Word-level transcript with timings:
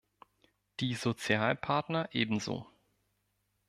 Die 0.79 0.95
Sozialpartner 0.95 2.09
ebenso. 2.11 2.65